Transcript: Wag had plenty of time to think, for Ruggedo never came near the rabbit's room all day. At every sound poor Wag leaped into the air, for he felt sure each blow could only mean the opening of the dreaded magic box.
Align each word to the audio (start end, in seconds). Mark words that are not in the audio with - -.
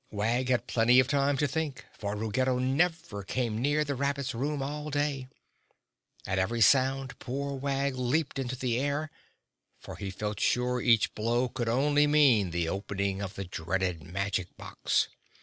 Wag 0.09 0.49
had 0.49 0.65
plenty 0.65 0.99
of 0.99 1.07
time 1.07 1.37
to 1.37 1.47
think, 1.47 1.85
for 1.95 2.15
Ruggedo 2.15 2.57
never 2.57 3.21
came 3.21 3.61
near 3.61 3.83
the 3.85 3.93
rabbit's 3.93 4.33
room 4.33 4.63
all 4.63 4.89
day. 4.89 5.27
At 6.25 6.39
every 6.39 6.59
sound 6.59 7.19
poor 7.19 7.53
Wag 7.53 7.93
leaped 7.95 8.39
into 8.39 8.55
the 8.55 8.79
air, 8.79 9.11
for 9.79 9.97
he 9.97 10.09
felt 10.09 10.39
sure 10.39 10.81
each 10.81 11.13
blow 11.13 11.49
could 11.49 11.69
only 11.69 12.07
mean 12.07 12.49
the 12.49 12.67
opening 12.67 13.21
of 13.21 13.35
the 13.35 13.45
dreaded 13.45 14.01
magic 14.01 14.57
box. 14.57 15.07